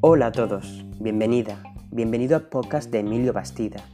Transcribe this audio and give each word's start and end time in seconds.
Hola 0.00 0.26
a 0.26 0.32
todos, 0.32 0.84
bienvenida, 1.00 1.62
bienvenido 1.90 2.36
al 2.36 2.48
podcast 2.48 2.90
de 2.90 3.00
Emilio 3.00 3.32
Bastida, 3.32 3.84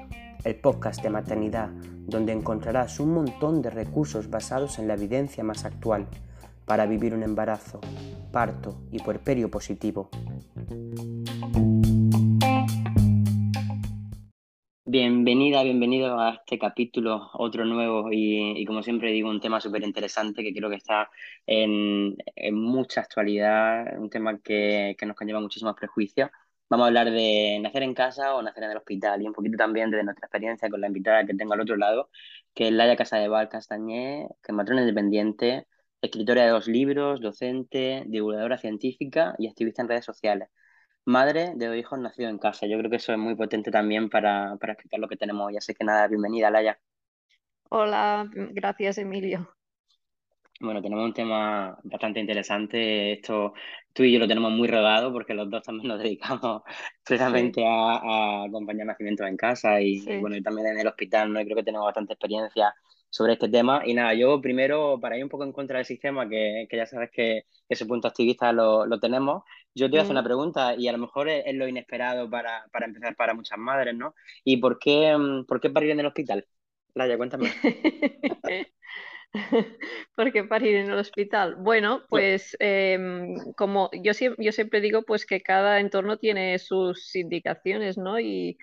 el 0.44 0.56
podcast 0.56 1.02
de 1.02 1.10
maternidad 1.10 1.70
donde 2.06 2.32
encontrarás 2.32 3.00
un 3.00 3.14
montón 3.14 3.62
de 3.62 3.70
recursos 3.70 4.30
basados 4.30 4.78
en 4.78 4.88
la 4.88 4.94
evidencia 4.94 5.44
más 5.44 5.64
actual 5.64 6.06
para 6.64 6.86
vivir 6.86 7.14
un 7.14 7.22
embarazo, 7.22 7.80
parto 8.32 8.80
y 8.90 8.98
puerperio 8.98 9.50
positivo. 9.50 10.10
Bienvenida, 14.90 15.62
bienvenido 15.64 16.18
a 16.18 16.30
este 16.30 16.58
capítulo, 16.58 17.28
otro 17.34 17.66
nuevo 17.66 18.08
y, 18.10 18.64
como 18.64 18.82
siempre 18.82 19.12
digo, 19.12 19.28
un 19.28 19.38
tema 19.38 19.60
súper 19.60 19.82
interesante 19.82 20.42
que 20.42 20.54
creo 20.54 20.70
que 20.70 20.76
está 20.76 21.10
en, 21.46 22.16
mucha 22.52 23.02
actualidad, 23.02 23.98
un 23.98 24.08
tema 24.08 24.38
que, 24.38 24.96
que 24.98 25.04
nos 25.04 25.14
conlleva 25.14 25.40
muchísimos 25.40 25.74
prejuicios. 25.76 26.30
Vamos 26.70 26.84
a 26.84 26.88
hablar 26.88 27.10
de 27.10 27.58
nacer 27.62 27.82
en 27.82 27.92
casa 27.92 28.34
o 28.34 28.40
nacer 28.40 28.64
en 28.64 28.70
el 28.70 28.78
hospital 28.78 29.20
y 29.20 29.26
un 29.26 29.34
poquito 29.34 29.58
también 29.58 29.90
de 29.90 30.02
nuestra 30.02 30.26
experiencia 30.26 30.70
con 30.70 30.80
la 30.80 30.86
invitada 30.86 31.26
que 31.26 31.34
tengo 31.34 31.52
al 31.52 31.60
otro 31.60 31.76
lado, 31.76 32.08
que 32.54 32.68
es 32.68 32.72
Laia 32.72 32.96
Casadeval 32.96 33.50
Castañé, 33.50 34.26
que 34.42 34.52
es 34.52 34.54
matrona 34.54 34.80
independiente, 34.80 35.66
escritora 36.00 36.44
de 36.44 36.48
dos 36.50 36.66
libros, 36.66 37.20
docente, 37.20 38.04
divulgadora 38.06 38.56
científica 38.56 39.34
y 39.38 39.48
activista 39.48 39.82
en 39.82 39.88
redes 39.88 40.06
sociales 40.06 40.48
madre 41.08 41.54
de 41.56 41.66
dos 41.66 41.76
hijos 41.76 41.98
nacidos 41.98 42.30
en 42.30 42.38
casa. 42.38 42.66
Yo 42.66 42.78
creo 42.78 42.90
que 42.90 42.96
eso 42.96 43.12
es 43.12 43.18
muy 43.18 43.34
potente 43.34 43.70
también 43.70 44.10
para, 44.10 44.56
para 44.56 44.74
explicar 44.74 45.00
lo 45.00 45.08
que 45.08 45.16
tenemos 45.16 45.46
hoy. 45.46 45.56
Así 45.56 45.74
que 45.74 45.84
nada, 45.84 46.06
bienvenida, 46.06 46.50
Laia. 46.50 46.78
Hola, 47.70 48.28
gracias, 48.32 48.98
Emilio. 48.98 49.48
Bueno, 50.60 50.82
tenemos 50.82 51.04
un 51.04 51.14
tema 51.14 51.78
bastante 51.84 52.20
interesante. 52.20 53.12
Esto 53.12 53.54
tú 53.92 54.02
y 54.02 54.12
yo 54.12 54.18
lo 54.18 54.28
tenemos 54.28 54.52
muy 54.52 54.68
rodado 54.68 55.12
porque 55.12 55.32
los 55.32 55.48
dos 55.48 55.62
también 55.62 55.88
nos 55.88 55.98
dedicamos 55.98 56.62
precisamente 57.04 57.64
a, 57.64 57.96
a, 57.96 58.44
acompañar 58.44 58.86
nacimientos 58.86 59.26
en 59.26 59.36
casa 59.36 59.80
y, 59.80 60.04
bueno, 60.20 60.36
y 60.36 60.42
también 60.42 60.68
en 60.68 60.78
el 60.80 60.86
hospital, 60.86 61.32
¿no? 61.32 61.40
Y 61.40 61.44
creo 61.44 61.56
que 61.56 61.62
tenemos 61.62 61.86
bastante 61.86 62.12
experiencia 62.12 62.74
sobre 63.10 63.34
este 63.34 63.48
tema. 63.48 63.82
Y 63.84 63.94
nada, 63.94 64.14
yo 64.14 64.40
primero, 64.40 64.98
para 65.00 65.16
ir 65.16 65.24
un 65.24 65.30
poco 65.30 65.44
en 65.44 65.52
contra 65.52 65.78
del 65.78 65.86
sistema, 65.86 66.28
que, 66.28 66.66
que 66.68 66.76
ya 66.76 66.86
sabes 66.86 67.10
que 67.10 67.44
ese 67.68 67.86
punto 67.86 68.08
activista 68.08 68.52
lo, 68.52 68.86
lo 68.86 69.00
tenemos, 69.00 69.44
yo 69.78 69.86
te 69.86 69.92
voy 69.92 69.98
a 70.00 70.02
hacer 70.02 70.12
una 70.12 70.24
pregunta 70.24 70.74
y 70.74 70.88
a 70.88 70.92
lo 70.92 70.98
mejor 70.98 71.28
es, 71.28 71.54
lo 71.54 71.68
inesperado 71.68 72.28
para, 72.28 72.66
para, 72.72 72.86
empezar 72.86 73.16
para 73.16 73.34
muchas 73.34 73.58
madres, 73.58 73.94
¿no? 73.94 74.14
¿Y 74.44 74.58
por 74.58 74.78
qué, 74.78 75.16
mm, 75.16 75.46
por 75.46 75.60
qué 75.60 75.70
parir 75.70 75.90
en 75.90 76.00
el 76.00 76.06
hospital? 76.06 76.46
Laia, 76.94 77.16
cuéntame. 77.16 77.52
¿Por 80.16 80.32
qué 80.32 80.44
parir 80.44 80.76
en 80.76 80.90
el 80.90 80.98
hospital? 80.98 81.56
Bueno, 81.56 82.02
pues 82.08 82.56
em, 82.60 83.36
como 83.56 83.90
yo, 83.92 84.12
yo 84.38 84.52
siempre 84.52 84.80
digo, 84.80 85.02
pues 85.02 85.26
que 85.26 85.42
cada 85.42 85.80
entorno 85.80 86.16
tiene 86.18 86.58
sus 86.58 87.14
indicaciones, 87.14 87.98
¿no? 87.98 88.18
Y, 88.18 88.58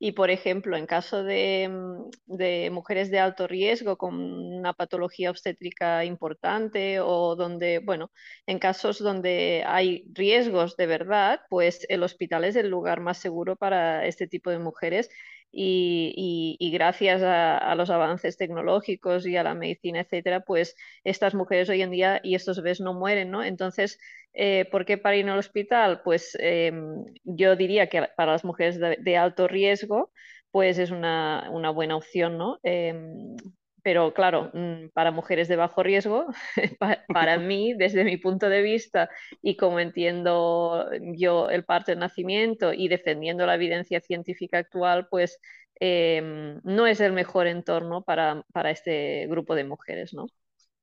y, 0.00 0.12
por 0.12 0.30
ejemplo, 0.30 0.76
en 0.76 0.86
caso 0.86 1.22
mm, 1.22 2.10
de, 2.26 2.70
mujeres 2.72 3.10
de 3.10 3.18
alto 3.18 3.46
riesgo 3.46 3.96
con 3.98 4.14
una 4.14 4.72
patología 4.72 5.30
obstétrica 5.30 6.04
importante 6.04 7.00
o 7.00 7.34
donde, 7.36 7.80
bueno, 7.80 8.10
en 8.46 8.58
casos 8.58 8.98
donde 9.00 9.64
hay 9.66 10.04
riesgos 10.12 10.76
de 10.76 10.86
verdad, 10.86 11.40
pues 11.50 11.84
el 11.88 12.02
hospital 12.04 12.44
es 12.44 12.56
el 12.56 12.68
lugar 12.68 13.00
más 13.00 13.18
seguro 13.18 13.56
para 13.56 14.06
este 14.06 14.28
tipo 14.28 14.50
de 14.50 14.58
mujeres 14.58 15.10
y, 15.50 16.70
gracias 16.72 17.22
a, 17.22 17.74
los 17.74 17.90
avances 17.90 18.36
tecnológicos 18.36 19.26
y 19.26 19.36
a 19.36 19.42
la 19.42 19.54
medicina, 19.54 20.00
etcétera, 20.00 20.40
pues 20.40 20.76
estas 21.04 21.34
mujeres 21.34 21.68
hoy 21.68 21.82
en 21.82 21.90
día 21.90 22.20
y 22.22 22.34
estos 22.34 22.58
bebés 22.58 22.80
no 22.80 22.94
mueren, 22.94 23.30
¿no? 23.30 23.42
Entonces, 23.42 23.98
eh, 24.34 24.66
¿por 24.70 24.84
qué 24.84 24.98
parir 24.98 25.22
en 25.22 25.30
el 25.30 25.38
hospital? 25.38 26.02
Pues 26.04 26.36
em, 26.40 27.04
yo 27.24 27.56
diría 27.56 27.88
que 27.88 28.08
para 28.16 28.32
las 28.32 28.44
mujeres 28.44 28.78
de, 28.78 29.16
alto 29.16 29.48
riesgo, 29.48 30.12
pues 30.50 30.78
es 30.78 30.90
una, 30.90 31.50
buena 31.74 31.96
opción, 31.96 32.38
¿no? 32.38 32.58
Em, 32.62 33.36
pero 33.88 34.12
claro, 34.12 34.50
mm, 34.52 34.90
para 34.92 35.12
mujeres 35.12 35.48
de 35.48 35.56
bajo 35.56 35.82
riesgo, 35.82 36.26
para 37.08 37.38
mí, 37.38 37.72
desde 37.72 38.04
mi 38.04 38.18
punto 38.18 38.50
de 38.50 38.60
vista 38.60 39.08
y 39.40 39.56
como 39.56 39.80
entiendo 39.80 40.90
yo 41.16 41.48
el 41.48 41.64
parto 41.64 41.92
de 41.92 41.96
nacimiento 41.96 42.74
y 42.74 42.88
defendiendo 42.88 43.46
la 43.46 43.54
evidencia 43.54 44.02
científica 44.02 44.58
actual, 44.58 45.08
pues 45.08 45.40
em, 45.80 46.60
no 46.64 46.86
es 46.86 47.00
el 47.00 47.14
mejor 47.14 47.46
entorno 47.46 48.02
para, 48.02 48.44
para, 48.52 48.70
este 48.70 49.26
grupo 49.26 49.54
de 49.54 49.64
mujeres, 49.64 50.12
¿no? 50.12 50.26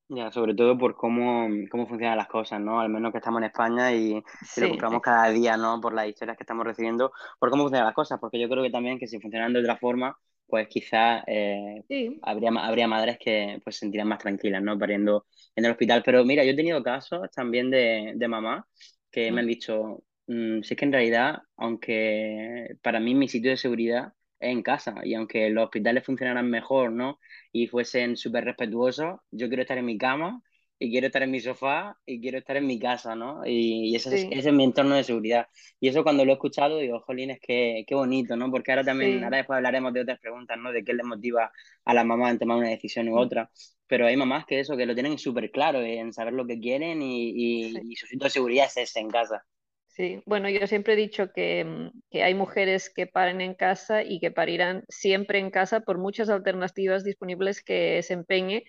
Ya, 0.10 0.32
sobre 0.32 0.56
todo 0.56 0.76
por 0.76 0.96
cómo, 0.96 1.48
cómo 1.70 1.86
funcionan 1.86 2.18
las 2.18 2.28
cosas, 2.28 2.60
¿no? 2.60 2.80
Al 2.80 2.90
menos 2.90 3.12
que 3.12 3.20
estamos 3.20 3.38
en 3.38 3.46
España 3.46 3.94
y, 3.94 4.16
lo 4.58 4.70
compramos 4.70 5.04
cada 5.04 5.30
día, 5.30 5.58
¿no? 5.58 5.80
Por 5.80 5.94
las 5.94 6.08
historias 6.08 6.38
que 6.38 6.44
estamos 6.44 6.66
recibiendo, 6.66 7.12
por 7.38 7.52
cómo 7.52 7.66
funcionan 7.66 7.86
las 7.86 7.94
cosas, 7.94 8.20
porque 8.20 8.40
yo 8.40 8.50
creo 8.50 8.64
que 8.64 8.72
también 8.72 8.98
que 8.98 9.06
si 9.08 9.20
funcionan 9.20 9.54
de 9.54 9.60
otra 9.60 9.78
forma, 9.78 10.18
pues 10.48 10.68
quizás 10.68 11.24
eh, 11.28 11.84
habría, 12.22 12.50
habría 12.52 12.88
madres 12.88 13.18
que 13.20 13.60
pues 13.64 13.76
se 13.76 13.80
sentirían 13.82 14.08
más 14.08 14.20
tranquilas, 14.20 14.62
¿no? 14.62 14.78
Pariendo 14.78 15.26
en 15.56 15.66
el 15.66 15.72
hospital. 15.72 16.04
Pero 16.06 16.24
mira, 16.26 16.44
yo 16.44 16.52
he 16.52 16.56
tenido 16.56 16.84
casos 16.84 17.30
también 17.32 17.70
de, 17.72 18.14
de 18.16 18.28
mamá 18.28 18.68
que 19.12 19.32
me 19.32 19.42
han 19.42 19.46
mm. 19.48 19.50
dicho, 19.50 20.04
mm, 20.28 20.62
si 20.62 20.74
es 20.74 20.78
que 20.78 20.86
en 20.86 20.92
realidad, 20.92 21.40
aunque 21.58 22.78
para 22.82 23.00
mí 23.00 23.16
mi 23.16 23.28
sitio 23.28 23.52
de 23.52 23.58
seguridad 23.58 24.14
es 24.40 24.52
en 24.52 24.62
casa 24.64 24.96
y 25.04 25.14
aunque 25.14 25.50
los 25.50 25.66
hospitales 25.66 26.06
funcionaran 26.06 26.50
mejor, 26.50 26.92
¿no? 26.92 27.20
Y 27.52 27.68
fuesen 27.68 28.18
súper 28.18 28.46
respetuosos, 28.46 29.20
yo 29.32 29.48
quiero 29.48 29.62
estar 29.64 29.78
en 29.78 29.86
mi 29.86 29.98
cama 29.98 30.42
y 30.78 30.92
quiero 30.92 31.08
estar 31.08 31.24
en 31.24 31.32
mi 31.32 31.40
sofá 31.40 31.98
y 32.06 32.20
quiero 32.20 32.38
estar 32.38 32.58
en 32.58 32.68
mi 32.68 32.80
casa, 32.80 33.16
¿no? 33.16 33.46
Y, 33.46 33.96
ese, 33.96 34.10
es, 34.16 34.28
ese, 34.30 34.50
es, 34.50 34.54
mi 34.54 34.64
entorno 34.66 34.96
de 34.96 35.04
seguridad. 35.04 35.48
Y 35.80 35.88
eso 35.88 36.04
cuando 36.04 36.26
lo 36.26 36.32
he 36.32 36.34
escuchado 36.34 36.80
digo, 36.80 37.00
jolín, 37.02 37.32
es 37.32 37.40
que 37.40 37.86
qué 37.88 37.96
bonito, 37.96 38.36
¿no? 38.36 38.52
Porque 38.52 38.72
ahora 38.72 38.84
también, 38.84 39.24
ahora 39.24 39.38
después 39.38 39.58
hablaremos 39.58 39.94
de 39.94 40.02
otras 40.02 40.20
preguntas, 40.20 40.58
¿no? 40.58 40.72
De 40.72 40.84
qué 40.84 40.94
le 40.94 41.04
motiva 41.04 41.52
a 41.86 41.94
la 41.94 42.04
mamá 42.04 42.30
en 42.30 42.40
tomar 42.40 42.58
una 42.58 42.70
decisión 42.70 43.08
u 43.08 43.14
mm. 43.14 43.18
otra. 43.18 43.50
Pero 43.88 44.08
hay 44.08 44.18
mamás 44.18 44.46
que 44.46 44.60
eso, 44.60 44.76
que 44.76 44.86
lo 44.86 44.94
tienen 44.96 45.18
súper 45.18 45.52
claro 45.52 45.82
en 45.82 46.12
saber 46.12 46.34
lo 46.34 46.46
que 46.46 46.60
quieren 46.60 47.02
y, 47.02 47.70
y, 47.72 47.96
su 47.96 48.08
sitio 48.08 48.26
de 48.26 48.32
seguridad 48.32 48.66
es 48.66 48.78
ese 48.78 49.00
en 49.00 49.10
casa. 49.10 49.46
Sí, 49.88 50.22
bueno, 50.26 50.50
yo 50.50 50.68
siempre 50.68 50.94
he 50.94 50.98
dicho 50.98 51.32
que, 51.32 51.64
mm, 51.64 52.02
que, 52.10 52.24
hay 52.24 52.34
mujeres 52.34 52.92
que 52.94 53.08
paren 53.08 53.40
en 53.40 53.54
casa 53.54 54.04
y 54.04 54.20
que 54.20 54.30
parirán 54.30 54.84
siempre 54.90 55.40
en 55.40 55.52
casa 55.52 55.82
por 55.82 56.00
muchas 56.00 56.28
alternativas 56.30 57.06
disponibles 57.06 57.64
que 57.64 58.02
se 58.04 58.14
empeñe 58.14 58.66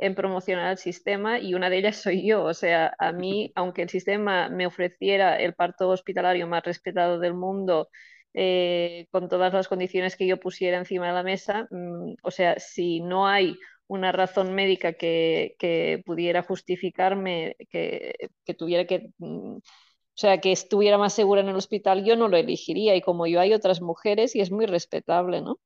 en 0.00 0.14
promocionar 0.14 0.72
el 0.72 0.78
sistema 0.78 1.38
y 1.38 1.54
una 1.54 1.70
de 1.70 1.78
ellas 1.78 1.96
soy 1.98 2.26
yo. 2.26 2.44
O 2.44 2.54
sea, 2.54 2.94
a 2.98 3.12
mí, 3.12 3.52
aunque 3.54 3.82
el 3.82 3.90
sistema 3.90 4.48
me 4.48 4.66
ofreciera 4.66 5.36
el 5.36 5.54
parto 5.54 5.88
hospitalario 5.90 6.46
más 6.48 6.64
respetado 6.64 7.18
del 7.18 7.34
mundo, 7.34 7.88
eh, 8.34 9.06
con 9.10 9.28
todas 9.28 9.52
las 9.52 9.68
condiciones 9.68 10.16
que 10.16 10.26
yo 10.26 10.40
pusiera 10.40 10.78
encima 10.78 11.08
de 11.08 11.12
la 11.14 11.22
mesa, 11.22 11.68
mm, 11.70 12.14
o 12.22 12.30
sea, 12.30 12.58
si 12.58 13.00
no 13.00 13.26
hay 13.28 13.56
una 13.88 14.12
razón 14.12 14.54
médica 14.54 14.92
que, 14.94 15.56
que 15.58 16.02
pudiera 16.06 16.42
justificarme, 16.42 17.56
que, 17.70 18.14
que 18.44 18.54
tuviera 18.54 18.86
que... 18.86 19.10
Mm, 19.18 19.58
o 19.58 20.22
sea, 20.22 20.38
que 20.40 20.52
estuviera 20.52 20.98
más 20.98 21.14
segura 21.14 21.40
en 21.40 21.48
el 21.48 21.56
hospital, 21.56 22.04
yo 22.04 22.14
no 22.16 22.28
lo 22.28 22.36
elegiría. 22.36 22.94
Y 22.94 23.00
como 23.00 23.26
yo 23.26 23.40
hay 23.40 23.54
otras 23.54 23.80
mujeres 23.80 24.36
y 24.36 24.40
es 24.40 24.50
muy 24.50 24.66
respetable, 24.66 25.40
¿no? 25.40 25.58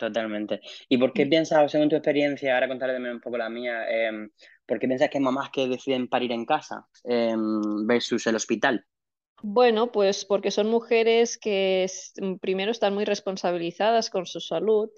Totalmente. 0.00 0.62
¿Y 0.88 0.96
por 0.96 1.12
qué 1.12 1.26
mm. 1.26 1.28
piensas, 1.28 1.70
según 1.70 1.90
tu 1.90 1.96
experiencia, 1.96 2.54
ahora 2.54 2.68
contaré 2.68 2.94
también 2.94 3.16
un 3.16 3.20
poco 3.20 3.36
la 3.36 3.50
mía, 3.50 3.84
em, 3.86 4.30
por 4.64 4.78
qué 4.78 4.88
piensas 4.88 5.10
que 5.10 5.18
hay 5.18 5.24
mamás 5.24 5.50
que 5.50 5.68
deciden 5.68 6.08
parir 6.08 6.32
en 6.32 6.46
casa 6.46 6.86
em, 7.04 7.86
versus 7.86 8.26
el 8.26 8.36
hospital? 8.36 8.86
Bueno, 9.42 9.92
pues 9.92 10.24
porque 10.24 10.50
son 10.50 10.68
mujeres 10.68 11.36
que 11.36 11.86
mm, 12.18 12.36
primero 12.36 12.70
están 12.70 12.94
muy 12.94 13.04
responsabilizadas 13.04 14.08
con 14.08 14.24
su 14.24 14.40
salud, 14.40 14.88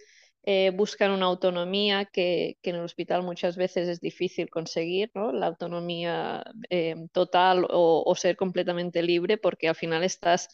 eh, 0.44 0.70
buscan 0.72 1.10
una 1.10 1.26
autonomía 1.26 2.04
que, 2.04 2.58
en 2.62 2.76
el 2.76 2.82
hospital 2.82 3.24
muchas 3.24 3.56
veces 3.56 3.88
es 3.88 4.00
difícil 4.00 4.50
conseguir, 4.50 5.10
¿no? 5.14 5.32
La 5.32 5.48
autonomía 5.48 6.44
em, 6.70 7.08
total 7.08 7.66
o, 7.68 8.04
o 8.06 8.14
ser 8.14 8.36
completamente 8.36 9.02
libre, 9.02 9.36
porque 9.36 9.68
al 9.68 9.74
final 9.74 10.04
estás 10.04 10.48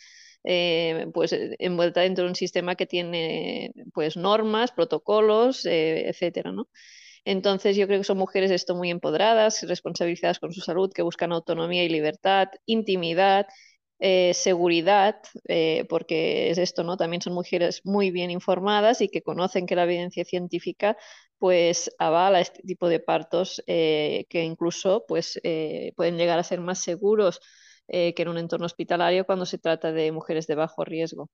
eh, 0.50 1.08
pues 1.12 1.34
eh, 1.34 1.56
envuelta 1.58 2.00
dentro 2.00 2.24
de 2.24 2.30
un 2.30 2.34
sistema 2.34 2.74
que 2.74 2.86
tiene 2.86 3.70
pues 3.92 4.16
normas, 4.16 4.72
protocolos, 4.72 5.66
eh, 5.66 6.08
etcétera, 6.08 6.52
¿no? 6.52 6.68
Entonces 7.26 7.76
yo 7.76 7.86
creo 7.86 8.00
que 8.00 8.04
son 8.04 8.16
mujeres 8.18 8.50
esto 8.50 8.74
muy 8.74 8.90
empoderadas, 8.90 9.62
responsabilizadas 9.68 10.38
con 10.38 10.54
su 10.54 10.62
salud, 10.62 10.90
que 10.90 11.02
buscan 11.02 11.32
autonomía 11.32 11.84
y 11.84 11.90
libertad, 11.90 12.48
intimidad, 12.64 13.46
seguridad, 14.32 15.16
porque 15.88 16.50
es 16.50 16.58
esto, 16.58 16.84
¿no? 16.84 16.96
También 16.96 17.20
son 17.20 17.34
mujeres 17.34 17.82
muy 17.84 18.10
bien 18.10 18.30
informadas 18.30 19.00
y 19.02 19.08
que 19.08 19.22
conocen 19.22 19.66
que 19.66 19.76
la 19.76 19.84
evidencia 19.84 20.24
científica 20.24 20.96
pues 21.38 21.90
avala 21.98 22.40
este 22.40 22.62
tipo 22.62 22.88
de 22.88 23.00
partos 23.00 23.62
que 23.66 24.26
incluso 24.30 25.04
pues 25.08 25.40
pueden 25.96 26.16
llegar 26.16 26.38
a 26.38 26.44
ser 26.44 26.60
más 26.60 26.78
seguros 26.82 27.40
eh, 27.88 28.14
que 28.14 28.23
en 28.23 28.29
un 28.29 28.38
entorno 28.38 28.67
hospitalario 28.67 29.26
cuando 29.26 29.46
se 29.46 29.58
trata 29.58 29.93
de 29.93 30.12
mujeres 30.12 30.46
de 30.46 30.55
bajo 30.56 30.85
riesgo. 30.85 31.31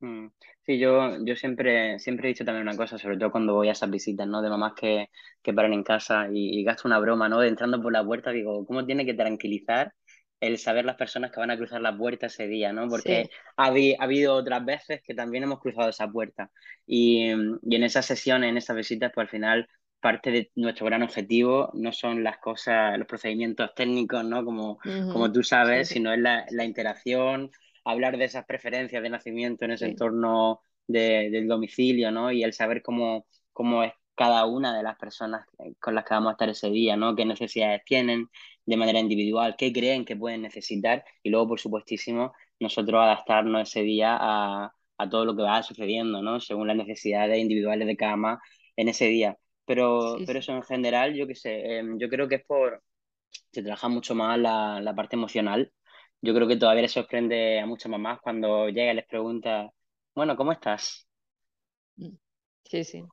Mm. 0.00 0.28
Sí, 0.66 0.78
yo, 0.78 1.24
yo 1.24 1.36
siempre, 1.36 1.98
siempre 1.98 2.28
he 2.28 2.32
dicho 2.32 2.44
también 2.44 2.66
una 2.68 2.76
cosa, 2.76 2.98
sobre 2.98 3.16
todo 3.18 3.30
cuando 3.30 3.54
voy 3.54 3.68
a 3.68 3.72
esas 3.72 3.90
visitas, 3.90 4.26
¿no? 4.26 4.42
De 4.42 4.50
mamás 4.50 4.74
que, 4.74 5.08
que 5.42 5.52
paran 5.54 5.72
en 5.72 5.82
casa 5.82 6.28
y, 6.32 6.58
y 6.60 6.64
gasto 6.64 6.88
una 6.88 6.98
broma, 6.98 7.28
¿no? 7.28 7.40
De 7.40 7.48
entrando 7.48 7.80
por 7.82 7.92
la 7.92 8.04
puerta, 8.04 8.30
digo, 8.30 8.66
¿cómo 8.66 8.84
tiene 8.86 9.06
que 9.06 9.14
tranquilizar 9.14 9.92
el 10.40 10.58
saber 10.58 10.84
las 10.84 10.96
personas 10.96 11.30
que 11.32 11.40
van 11.40 11.50
a 11.50 11.56
cruzar 11.56 11.80
la 11.80 11.96
puerta 11.96 12.26
ese 12.26 12.46
día, 12.48 12.72
¿no? 12.72 12.88
Porque 12.88 13.24
Sí, 13.24 13.30
ha, 13.56 13.66
ha 13.68 13.68
habido 14.04 14.34
otras 14.34 14.64
veces 14.64 15.00
que 15.02 15.14
también 15.14 15.44
hemos 15.44 15.60
cruzado 15.60 15.88
esa 15.90 16.08
puerta. 16.10 16.50
Y, 16.86 17.30
y 17.62 17.76
en 17.76 17.82
esas 17.84 18.04
sesiones, 18.06 18.50
en 18.50 18.56
esas 18.58 18.76
visitas, 18.76 19.12
pues 19.14 19.24
al 19.26 19.30
final 19.30 19.68
parte 20.04 20.30
de 20.30 20.52
nuestro 20.56 20.86
gran 20.86 21.02
objetivo 21.02 21.70
no 21.74 21.92
son 21.92 22.22
las 22.24 22.38
cosas, 22.38 22.98
los 22.98 23.08
procedimientos 23.08 23.74
técnicos, 23.74 24.24
¿no? 24.24 24.44
Como, 24.44 24.78
como 25.08 25.30
ujú, 25.30 25.32
tú 25.32 25.42
Sí, 25.62 25.82
sabes, 25.82 25.88
sí, 25.88 25.94
sino 25.94 26.12
es 26.12 26.20
la, 26.20 26.46
la 26.50 26.64
interacción 26.64 27.50
hablar 27.84 28.16
de 28.18 28.24
esas 28.26 28.44
preferencias 28.46 29.02
de 29.02 29.10
nacimiento 29.10 29.64
en 29.64 29.72
ese 29.72 29.84
sí, 29.84 29.86
entorno 29.86 30.60
de- 30.86 31.30
del 31.30 31.48
domicilio, 31.48 32.10
¿no? 32.10 32.30
Y 32.32 32.42
el 32.44 32.52
saber 32.52 32.82
cómo, 32.82 33.26
cómo 33.52 33.82
es 33.84 33.92
cada 34.14 34.46
una 34.46 34.76
de 34.76 34.82
las 34.82 34.96
personas 34.98 35.46
con 35.80 35.94
las 35.94 36.04
que 36.04 36.14
vamos 36.14 36.30
a 36.30 36.32
estar 36.32 36.48
ese 36.48 36.70
día, 36.70 36.96
¿no? 36.96 37.14
¿Qué 37.16 37.24
necesidades 37.24 37.82
tienen 37.84 38.30
de 38.66 38.76
manera 38.76 38.98
individual? 39.00 39.56
¿Qué 39.58 39.72
creen 39.72 40.04
que 40.04 40.16
pueden 40.16 40.42
necesitar? 40.42 41.04
Y 41.22 41.30
luego, 41.30 41.48
por 41.48 41.60
supuestísimo, 41.60 42.32
nosotros 42.60 43.02
adaptarnos 43.02 43.68
ese 43.68 43.82
día 43.82 44.16
a, 44.20 44.74
a 44.98 45.08
todo 45.10 45.24
lo 45.24 45.36
que 45.36 45.42
va 45.42 45.62
sucediendo, 45.62 46.22
¿no? 46.22 46.40
Según 46.40 46.68
las 46.68 46.76
necesidades 46.76 47.38
individuales 47.38 47.86
de 47.86 47.96
cada 47.96 48.16
más 48.16 48.38
en 48.76 48.88
ese 48.88 49.06
día. 49.06 49.38
Pero, 49.66 50.22
sí, 50.22 50.26
pero 50.26 50.38
eso 50.40 50.52
en 50.52 50.62
general, 50.62 51.14
yo 51.14 51.26
qué 51.26 51.34
sé, 51.34 51.78
em, 51.78 51.98
yo 51.98 52.08
creo 52.08 52.28
que 52.28 52.36
es 52.36 52.44
por, 52.44 52.82
se 53.52 53.62
trabaja 53.62 53.88
mucho 53.88 54.14
más 54.14 54.38
la, 54.38 54.80
la 54.80 54.94
parte 54.94 55.16
emocional. 55.16 55.72
Yo 56.22 56.34
creo 56.34 56.48
que 56.48 56.56
todavía 56.56 56.82
le 56.82 56.88
sorprende 56.88 57.60
a 57.60 57.66
muchas 57.66 57.90
mamás 57.90 58.20
cuando 58.22 58.68
llega 58.68 58.92
y 58.92 58.96
les 58.96 59.06
pregunta, 59.06 59.70
bueno, 60.14 60.36
¿cómo 60.36 60.52
estás? 60.52 61.08
Mm. 61.98 62.16
Sí, 62.64 62.84
sí, 62.84 63.04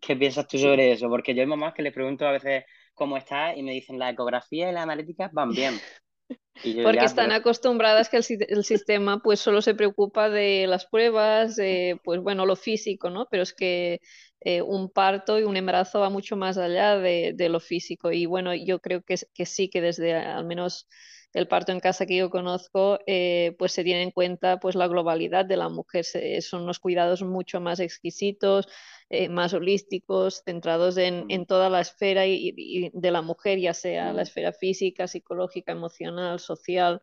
¿Qué 0.00 0.16
piensas 0.16 0.46
tú 0.46 0.58
sobre 0.58 0.92
eso? 0.92 1.08
Porque 1.08 1.34
yo 1.34 1.40
hay 1.42 1.46
mamás 1.46 1.74
que 1.74 1.82
les 1.82 1.92
pregunto 1.94 2.26
a 2.26 2.32
veces 2.32 2.64
cómo 2.94 3.16
estás 3.16 3.56
y 3.56 3.62
me 3.62 3.72
dicen 3.72 3.98
la 3.98 4.10
ecografía 4.10 4.70
y 4.70 4.72
las 4.72 4.82
analíticas 4.84 5.32
van 5.32 5.50
bien. 5.54 5.74
Porque 6.80 7.04
ya, 7.04 7.06
están 7.06 7.32
pero... 7.32 7.32
acostumbradas 7.32 8.08
que 8.08 8.16
el, 8.18 8.24
si- 8.24 8.38
el 8.48 8.64
sistema 8.64 9.20
pues 9.22 9.40
solo 9.40 9.62
se 9.62 9.74
preocupa 9.74 10.28
de 10.30 10.66
las 10.66 10.86
pruebas, 10.86 11.56
pues 12.04 12.20
bueno, 12.20 12.46
lo 12.46 12.56
físico, 12.56 13.10
¿no? 13.10 13.26
Pero 13.30 13.42
es 13.42 13.52
que 13.54 14.00
eh, 14.40 14.62
un 14.62 14.90
parto 14.90 15.38
y 15.38 15.44
un 15.44 15.56
embarazo 15.56 16.00
va 16.00 16.10
mucho 16.10 16.36
más 16.36 16.58
allá 16.58 16.96
de, 16.98 17.32
de 17.36 17.48
lo 17.48 17.60
físico. 17.60 18.12
Y 18.12 18.26
bueno, 18.26 18.54
yo 18.54 18.80
creo 18.80 19.02
que, 19.02 19.16
que 19.34 19.46
sí, 19.46 19.68
que 19.70 19.80
desde 19.80 20.14
al 20.14 20.44
menos 20.46 20.88
el 21.32 21.48
parto 21.48 21.72
en 21.72 21.80
casa 21.80 22.06
que 22.06 22.16
yo 22.16 22.30
conozco, 22.30 22.98
eh, 23.06 23.54
pues 23.58 23.72
se 23.72 23.84
tiene 23.84 24.02
en 24.02 24.10
cuenta 24.10 24.58
pues 24.60 24.74
la 24.74 24.88
globalidad 24.88 25.44
de 25.44 25.56
la 25.56 25.68
mujer. 25.68 26.04
Se- 26.04 26.40
son 26.42 26.62
unos 26.62 26.78
cuidados 26.80 27.22
mucho 27.22 27.60
más 27.60 27.80
exquisitos 27.80 28.68
eh, 29.08 29.28
más 29.28 29.52
holísticos, 29.54 30.42
centrados 30.44 30.96
en, 30.96 31.24
Mm, 31.24 31.28
en 31.28 31.46
toda 31.46 31.68
la 31.70 31.80
esfera 31.80 32.26
y, 32.26 32.52
y 32.56 32.90
de 32.92 33.10
la 33.10 33.22
mujer, 33.22 33.58
ya 33.58 33.74
sea 33.74 34.12
la 34.12 34.22
mm, 34.22 34.24
esfera 34.24 34.52
física, 34.52 35.06
psicológica, 35.08 35.72
emocional, 35.72 36.38
social. 36.40 37.02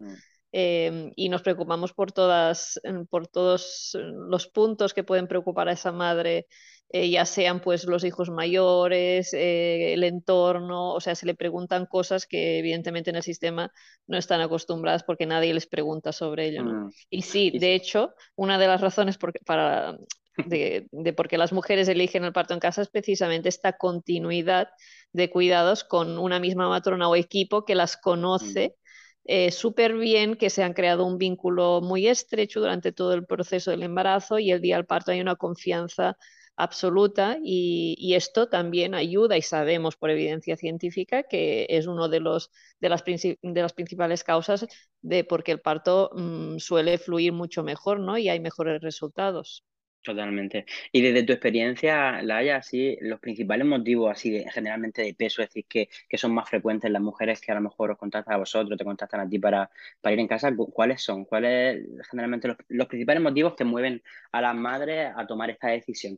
Eh, 0.59 1.11
y 1.15 1.29
nos 1.29 1.43
preocupamos 1.43 1.93
por 1.93 2.11
todas, 2.11 2.81
por 3.11 3.27
todos 3.27 3.95
los 4.27 4.47
puntos 4.47 4.95
que 4.95 5.03
pueden 5.03 5.27
preocupar 5.27 5.69
a 5.69 5.73
esa 5.73 5.91
madre, 5.91 6.47
eh, 6.89 7.11
ya 7.11 7.25
sean 7.25 7.61
pues 7.61 7.83
los 7.83 8.03
hijos 8.03 8.31
mayores, 8.31 9.35
eh, 9.35 9.93
el 9.93 10.03
entorno, 10.03 10.95
o 10.95 10.99
sea, 10.99 11.13
se 11.13 11.27
le 11.27 11.35
preguntan 11.35 11.85
cosas 11.85 12.25
que 12.25 12.57
evidentemente 12.57 13.11
en 13.11 13.17
el 13.17 13.21
sistema 13.21 13.71
no 14.07 14.17
están 14.17 14.41
acostumbradas 14.41 15.03
porque 15.03 15.27
nadie 15.27 15.53
les 15.53 15.67
pregunta 15.67 16.11
sobre 16.11 16.47
ello, 16.47 16.63
¿no? 16.63 16.87
mm. 16.87 16.91
Y 17.11 17.21
sí, 17.21 17.51
de 17.51 17.75
hecho, 17.75 18.15
una 18.35 18.57
de 18.57 18.65
las 18.65 18.81
razones 18.81 19.19
por, 19.19 19.33
para 19.45 19.95
de, 20.43 20.87
de 20.91 21.13
por 21.13 21.27
qué 21.27 21.37
las 21.37 21.53
mujeres 21.53 21.87
eligen 21.87 22.23
el 22.23 22.33
parto 22.33 22.55
en 22.55 22.59
casa 22.59 22.81
es 22.81 22.89
precisamente 22.89 23.47
esta 23.47 23.73
continuidad 23.73 24.69
de 25.11 25.29
cuidados 25.29 25.83
con 25.83 26.17
una 26.17 26.39
misma 26.39 26.67
matrona 26.67 27.07
o 27.09 27.15
equipo 27.15 27.63
que 27.63 27.75
las 27.75 27.97
mm. 27.97 27.99
conoce 28.01 28.75
eh, 29.27 29.51
súper 29.51 29.95
bien, 29.97 30.35
que 30.35 30.49
se 30.49 30.63
han 30.63 30.73
creado 30.73 31.05
un 31.05 31.17
vínculo 31.17 31.81
muy 31.81 32.07
estrecho 32.07 32.59
durante 32.61 32.91
todo 32.91 33.13
el 33.13 33.25
proceso 33.25 33.71
del 33.71 33.83
embarazo 33.83 34.39
y 34.39 34.51
el 34.51 34.61
día 34.61 34.77
del 34.77 34.85
parto 34.85 35.11
hay 35.11 35.21
una 35.21 35.35
confianza 35.35 36.17
absoluta 36.55 37.37
y, 37.43 38.13
esto 38.15 38.49
también 38.49 38.95
ayuda 38.95 39.37
y 39.37 39.41
sabemos 39.43 39.95
por 39.95 40.09
evidencia 40.09 40.57
científica 40.57 41.23
que 41.23 41.67
es 41.69 41.85
uno 41.87 42.09
de 42.09 42.19
los 42.19 42.51
de 42.79 42.89
las, 42.89 43.03
de 43.05 43.61
las 43.61 43.73
principales 43.73 44.23
causas 44.23 44.65
de 45.01 45.23
por 45.23 45.43
qué 45.43 45.51
el 45.53 45.61
parto 45.61 46.09
mmm, 46.15 46.57
suele 46.57 46.97
fluir 46.97 47.33
mucho 47.33 47.63
mejor, 47.63 47.99
¿no? 47.99 48.17
Y 48.17 48.29
hay 48.29 48.39
mejores 48.39 48.81
resultados. 48.81 49.63
Totalmente. 50.07 50.65
Y 50.93 51.01
desde 51.01 51.23
tu 51.23 51.33
experiencia, 51.33 52.21
Laia, 52.21 52.55
así, 52.57 52.97
los 53.01 53.19
principales 53.19 53.67
motivos 53.67 54.09
así 54.11 54.41
generalmente 54.53 55.01
de 55.01 55.13
peso, 55.13 55.41
es 55.41 55.49
decir, 55.49 55.65
que, 55.67 55.89
que 56.07 56.17
son 56.17 56.33
más 56.33 56.49
frecuentes 56.49 56.87
en 56.87 56.93
las 56.93 57.01
mujeres 57.01 57.41
que 57.41 57.51
a 57.51 57.55
lo 57.55 57.61
mejor 57.61 57.91
os 57.91 57.97
contactan 57.97 58.35
a 58.35 58.37
vosotros, 58.37 58.77
te 58.77 58.85
contactan 58.85 59.19
a 59.19 59.29
ti 59.29 59.37
para, 59.37 59.69
para 59.99 60.13
ir 60.13 60.19
en 60.21 60.27
casa, 60.27 60.55
cu- 60.55 60.71
¿cuáles 60.71 61.01
son? 61.03 61.25
¿Cuáles 61.25 61.85
generalmente 62.09 62.47
los, 62.47 62.57
los 62.69 62.87
principales 62.87 63.21
motivos 63.21 63.55
que 63.55 63.65
mueven 63.65 64.01
a 64.31 64.41
las 64.41 64.55
madres 64.55 65.11
a 65.15 65.27
tomar 65.27 65.49
esta 65.49 65.67
decisión? 65.69 66.17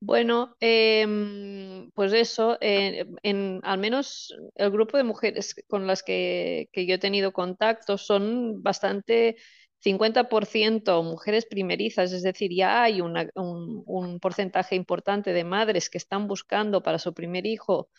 Bueno, 0.00 0.54
em, 0.60 1.90
pues 1.92 2.12
eso, 2.12 2.58
eh, 2.60 3.06
al 3.62 3.78
menos 3.78 4.34
el 4.54 4.70
grupo 4.70 4.98
de 4.98 5.04
mujeres 5.04 5.54
con 5.66 5.86
las 5.86 6.02
que, 6.02 6.68
que 6.72 6.84
yo 6.86 6.96
he 6.96 6.98
tenido 6.98 7.32
contacto 7.32 7.96
son 7.96 8.62
bastante 8.62 9.36
50% 9.84 11.02
mujeres 11.02 11.46
primerizas, 11.46 12.12
es 12.12 12.22
decir, 12.22 12.50
ya 12.54 12.82
hay 12.82 13.00
un, 13.02 14.18
porcentaje 14.20 14.76
importante 14.76 15.32
de 15.32 15.44
madres 15.44 15.90
que 15.90 15.98
están 15.98 16.26
buscando 16.26 16.82
para 16.82 16.98
su 16.98 17.12
primer 17.14 17.46
hijo 17.46 17.90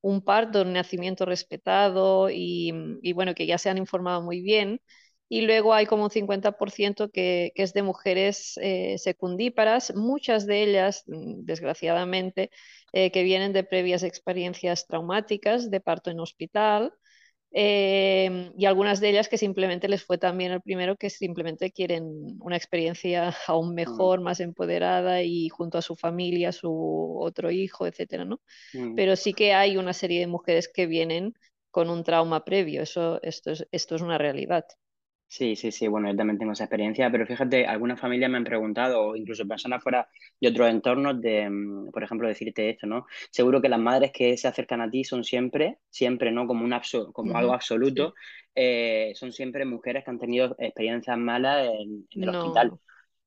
un 0.00 0.22
parto, 0.22 0.62
un 0.62 0.72
nacimiento 0.74 1.26
respetado 1.26 2.28
y, 2.30 2.72
bueno, 3.14 3.34
que 3.34 3.46
ya 3.46 3.58
se 3.58 3.70
han 3.70 3.78
informado 3.78 4.22
muy 4.22 4.40
bien. 4.42 4.80
Y 5.28 5.42
luego 5.42 5.74
hay 5.74 5.86
como 5.86 6.04
un 6.04 6.10
50% 6.10 7.10
que, 7.10 7.52
es 7.56 7.72
de 7.74 7.82
mujeres 7.82 8.58
eh, 8.62 8.98
secundíparas, 8.98 9.94
muchas 9.96 10.46
de 10.46 10.62
ellas, 10.62 11.04
desgraciadamente, 11.06 12.50
eh, 12.92 13.10
que 13.10 13.22
vienen 13.22 13.52
de 13.52 13.64
previas 13.64 14.02
experiencias 14.02 14.86
traumáticas 14.86 15.70
de 15.70 15.80
parto 15.80 16.10
en 16.10 16.20
hospital. 16.20 16.92
Eh, 17.54 18.52
y 18.58 18.66
algunas 18.66 19.00
de 19.00 19.10
ellas 19.10 19.28
que 19.28 19.38
simplemente 19.38 19.88
les 19.88 20.04
fue 20.04 20.18
también 20.18 20.52
el 20.52 20.60
primero, 20.62 20.96
que 20.96 21.10
simplemente 21.10 21.70
quieren 21.72 22.04
una 22.40 22.56
experiencia 22.56 23.34
aún 23.48 23.74
Mm, 23.86 24.08
mejor, 24.08 24.20
más 24.20 24.40
empoderada 24.40 25.22
y 25.22 25.48
junto 25.50 25.78
a 25.78 25.82
su 25.82 25.96
familia, 25.96 26.52
su 26.52 27.16
otro 27.20 27.50
hijo, 27.52 27.86
etcétera, 27.86 28.24
¿no? 28.24 28.40
mm. 28.72 28.96
Pero 28.96 29.16
sí 29.16 29.34
que 29.34 29.54
hay 29.54 29.76
una 29.76 29.92
serie 29.92 30.20
de 30.20 30.26
mujeres 30.28 30.68
que 30.72 30.86
vienen 30.86 31.34
con 31.70 31.90
un 31.90 32.04
trauma 32.04 32.44
previo, 32.44 32.82
eso, 32.82 33.20
esto 33.22 33.52
es, 33.52 33.66
esto 33.72 33.96
es 33.96 34.02
una 34.02 34.18
realidad. 34.18 34.64
Sí, 35.36 35.56
sí, 35.56 35.72
sí, 35.72 35.88
bueno, 35.88 36.08
yo 36.10 36.16
también 36.16 36.38
tengo 36.38 36.52
esa 36.52 36.62
experiencia, 36.64 37.10
pero 37.10 37.26
fíjate, 37.26 37.66
algunas 37.66 37.98
familias 38.00 38.30
me 38.30 38.36
han 38.36 38.44
preguntado, 38.44 39.02
o 39.02 39.16
incluso 39.16 39.48
personas 39.48 39.82
fuera 39.82 40.08
de 40.40 40.48
otros 40.48 40.68
entornos, 40.70 41.20
de, 41.20 41.50
mm, 41.50 41.90
por 41.90 42.04
ejemplo, 42.04 42.28
decirte 42.28 42.70
esto, 42.70 42.86
¿no? 42.86 43.06
Seguro 43.32 43.60
que 43.60 43.68
las 43.68 43.80
madres 43.80 44.12
que 44.12 44.36
se 44.36 44.46
acercan 44.46 44.80
a 44.80 44.88
ti 44.88 45.02
son 45.02 45.24
siempre, 45.24 45.78
siempre, 45.90 46.30
¿no? 46.30 46.46
Como 46.46 46.64
un 46.64 46.70
abso- 46.72 47.12
como 47.12 47.36
algo 47.36 47.52
absoluto, 47.52 48.14
Sí. 48.14 48.14
eh, 48.54 49.10
son 49.16 49.32
siempre 49.32 49.64
mujeres 49.64 50.04
que 50.04 50.10
han 50.12 50.20
tenido 50.20 50.54
experiencias 50.58 51.18
malas 51.18 51.66
en, 51.66 52.06
en 52.14 52.22
el 52.22 52.28
hospital. 52.28 52.72
no, 52.72 52.80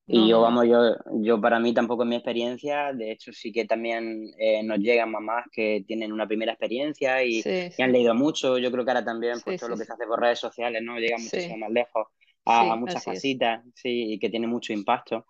Y 0.10 0.28
no, 0.28 0.30
yo, 0.30 0.42
vamos, 0.42 0.66
yo, 0.68 0.96
yo 1.22 1.42
para 1.42 1.60
mí 1.60 1.74
tampoco 1.74 2.04
es 2.04 2.10
mi 2.10 2.16
experiencia, 2.16 2.94
de 2.94 3.12
hecho 3.12 3.34
sí 3.34 3.52
que 3.52 3.66
también 3.66 4.32
eh, 4.40 4.64
nos 4.64 4.80
llegan 4.80 5.12
mamás 5.12 5.46
que 5.52 5.84
tienen 5.86 6.14
una 6.14 6.26
primera 6.28 6.54
experiencia 6.54 7.24
y, 7.26 7.46
Sí, 7.46 7.70
y 7.76 7.82
han 7.84 7.92
sí, 7.92 7.94
leído 7.94 8.16
mucho, 8.16 8.58
yo 8.58 8.72
creo 8.72 8.86
que 8.86 8.92
ahora 8.92 9.04
también 9.04 9.42
pues 9.42 9.56
sí, 9.56 9.58
todo 9.58 9.68
sí, 9.68 9.76
lo 9.76 9.78
que 9.78 9.84
se 9.86 9.92
sí, 9.92 9.94
hace 9.94 10.06
por 10.08 10.22
redes 10.22 10.40
sociales, 10.40 10.82
¿no? 10.82 10.98
Llega 10.98 11.18
muchísimo 11.18 11.58
sí, 11.58 11.58
más 11.58 11.72
lejos 11.72 12.08
a, 12.46 12.72
a 12.72 12.76
sí, 12.78 12.78
muchas 12.78 13.04
casitas, 13.04 13.64
sí, 13.76 14.14
y 14.14 14.20
que 14.20 14.30
tiene 14.30 14.48
mucho 14.48 14.72
impacto. 14.72 15.26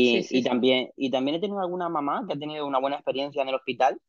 Sí, 0.00 0.22
Y, 0.22 0.24
sí, 0.24 0.38
y 0.38 0.42
sí. 0.42 0.42
también, 0.42 0.88
y 0.96 1.10
también 1.10 1.36
he 1.36 1.40
tenido 1.40 1.60
alguna 1.60 1.88
mamá 1.90 2.24
que 2.26 2.34
ha 2.34 2.38
tenido 2.38 2.66
una 2.66 2.78
buena 2.80 2.96
experiencia 2.96 3.42
en 3.42 3.48
el 3.50 3.54
hospital 3.56 4.00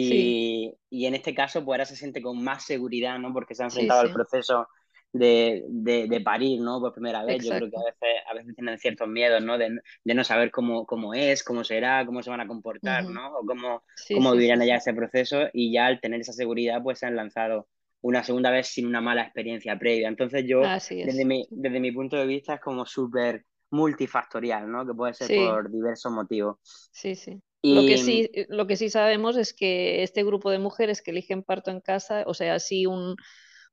Sí, 0.00 0.38
y, 0.50 0.74
y 0.90 1.06
en 1.06 1.14
este 1.14 1.34
caso 1.34 1.64
pues 1.64 1.74
ahora 1.76 1.84
se 1.86 1.96
siente 1.96 2.20
con 2.22 2.42
más 2.42 2.64
seguridad, 2.64 3.18
¿no? 3.18 3.32
Porque 3.32 3.54
se 3.54 3.62
ha 3.62 3.66
sí, 3.66 3.90
enfrentado 3.90 4.00
al 4.00 4.10
sí, 4.10 4.12
proceso 4.12 4.66
de, 5.14 5.64
de, 5.68 6.08
de 6.08 6.20
parir, 6.20 6.60
¿no? 6.60 6.80
Por 6.80 6.92
primera 6.92 7.24
vez. 7.24 7.44
Yo 7.44 7.50
creo 7.50 7.70
que 7.70 7.76
a 7.76 7.84
veces, 7.84 8.22
a 8.28 8.34
veces 8.34 8.54
tienen 8.56 8.78
ciertos 8.78 9.08
miedos, 9.08 9.42
¿no? 9.42 9.56
De, 9.56 9.78
de 10.02 10.14
no 10.14 10.24
saber 10.24 10.50
cómo, 10.50 10.84
cómo 10.84 11.14
es, 11.14 11.44
cómo 11.44 11.62
será, 11.62 12.04
cómo 12.04 12.20
se 12.22 12.30
van 12.30 12.40
a 12.40 12.48
comportar. 12.48 13.04
¿no? 13.04 13.38
O 13.38 13.46
cómo, 13.46 13.84
Sí, 13.94 14.14
cómo 14.14 14.32
sí, 14.32 14.38
vivirán 14.38 14.58
sí, 14.58 14.64
allá 14.64 14.76
ese 14.76 14.92
proceso 14.92 15.44
y 15.52 15.72
ya 15.72 15.86
al 15.86 16.00
tener 16.00 16.20
esa 16.20 16.32
seguridad 16.32 16.82
pues 16.82 16.98
se 16.98 17.06
han 17.06 17.14
lanzado 17.14 17.68
una 18.00 18.24
segunda 18.24 18.50
vez 18.50 18.66
sin 18.66 18.86
una 18.86 19.00
mala 19.00 19.22
experiencia 19.22 19.78
previa. 19.78 20.08
Entonces 20.08 20.44
yo, 20.46 20.60
desde 20.62 21.20
es. 21.20 21.26
mi, 21.26 21.46
desde 21.48 21.80
mi 21.80 21.92
punto 21.92 22.16
de 22.16 22.26
vista, 22.26 22.54
es 22.54 22.60
como 22.60 22.84
súper 22.84 23.44
multifactorial, 23.70 24.70
¿no? 24.70 24.84
Que 24.84 24.94
puede 24.94 25.14
ser 25.14 25.28
por 25.36 25.70
diversos 25.70 26.12
motivos. 26.12 26.58
sí, 26.92 27.14
sí. 27.14 27.40
Lo 27.62 27.80
que 27.80 27.96
sí, 27.96 28.30
lo 28.50 28.66
que 28.66 28.76
sí 28.76 28.90
sabemos 28.90 29.38
es 29.38 29.54
que 29.54 30.02
este 30.02 30.22
grupo 30.22 30.50
de 30.50 30.58
mujeres 30.58 31.00
que 31.00 31.12
eligen 31.12 31.42
parto 31.42 31.70
en 31.70 31.80
casa, 31.80 32.24
o 32.26 32.34
sea, 32.34 32.58
sí 32.58 32.84
un, 32.84 33.16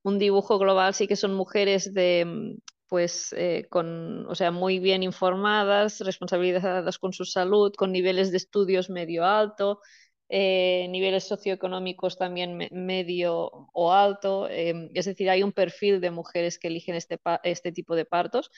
un 0.03 0.19
dibujo 0.19 0.57
global, 0.59 0.93
sí 0.93 1.07
que 1.07 1.15
son 1.15 1.33
mujeres 1.33 1.93
de, 1.93 2.57
pues 2.87 3.33
eh, 3.37 3.67
con, 3.69 4.25
o 4.27 4.35
sea, 4.35 4.51
muy 4.51 4.79
bien 4.79 5.03
informadas, 5.03 5.99
responsabilizadas 6.01 6.97
con 6.99 7.13
su 7.13 7.25
salud, 7.25 7.73
con 7.77 7.91
niveles 7.91 8.31
de 8.31 8.37
estudios 8.37 8.89
medio 8.89 9.25
alto, 9.25 9.79
eh, 10.29 10.87
niveles 10.89 11.25
socioeconómicos 11.25 12.17
también 12.17 12.67
medio 12.71 13.49
o 13.73 13.93
alto. 13.93 14.47
Em, 14.49 14.89
es 14.93 15.05
decir, 15.05 15.29
hay 15.29 15.43
un 15.43 15.51
perfil 15.51 16.01
de 16.01 16.11
mujeres 16.11 16.57
que 16.59 16.67
eligen 16.69 16.95
este, 16.95 17.19
este 17.43 17.71
tipo 17.71 17.95
de 17.95 18.05
partos 18.05 18.49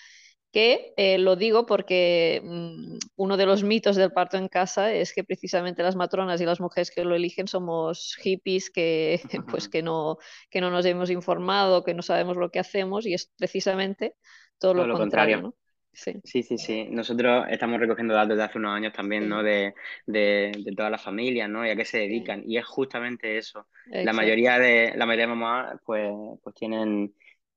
que 0.53 0.93
eh, 0.97 1.17
lo 1.17 1.35
digo 1.35 1.65
porque 1.65 2.39
mm, 2.43 2.97
uno 3.15 3.37
de 3.37 3.47
los 3.47 3.63
mitos 3.63 3.95
del 3.95 4.11
parto 4.11 4.37
en 4.37 4.47
casa 4.47 4.93
es 4.93 5.11
que 5.11 5.23
precisamente 5.23 5.81
las 5.81 5.95
matronas 5.95 6.39
y 6.39 6.45
las 6.45 6.61
mujeres 6.61 6.91
que 6.91 7.03
lo 7.03 7.15
eligen 7.15 7.47
somos 7.47 8.15
hippies 8.21 8.69
que, 8.69 9.19
pues, 9.49 9.67
que, 9.67 9.81
no, 9.81 10.19
que 10.51 10.61
no 10.61 10.69
nos 10.69 10.85
hemos 10.85 11.09
informado, 11.09 11.83
que 11.83 11.95
no 11.95 12.03
sabemos 12.03 12.37
lo 12.37 12.51
que 12.51 12.59
hacemos 12.59 13.07
y 13.07 13.15
es 13.15 13.33
precisamente 13.35 14.15
todo, 14.59 14.75
lo, 14.75 14.95
contrario. 14.95 15.55
Sí. 15.91 16.21
sí, 16.23 16.43
sí, 16.43 16.87
Nosotros 16.89 17.45
estamos 17.49 17.79
recogiendo 17.79 18.13
datos 18.13 18.37
de 18.37 18.43
hace 18.43 18.57
unos 18.59 18.75
años 18.75 18.93
también, 18.93 19.27
¿no? 19.27 19.43
De, 19.43 19.73
de, 20.05 20.51
de, 20.63 20.75
todas 20.75 20.91
las 20.91 21.01
familias, 21.01 21.49
¿no? 21.49 21.65
Y 21.65 21.69
a 21.69 21.75
qué 21.75 21.85
se 21.85 21.99
dedican. 21.99 22.43
Y 22.45 22.57
es 22.57 22.65
justamente 22.65 23.37
eso. 23.37 23.67
La 23.87 24.13
mayoría 24.13 24.57
de 24.57 24.93
la 24.95 25.05
mayoría 25.05 25.25
de 25.27 25.33
mamás, 25.33 25.79
pues, 25.85 26.11
pues 26.41 26.55
tienen 26.55 27.13